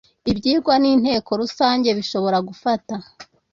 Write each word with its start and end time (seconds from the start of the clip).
ibyigwa 0.31 0.73
n 0.81 0.85
inteko 0.91 1.29
rusange 1.41 1.89
bishobora 1.97 2.37
gufata 2.47 2.95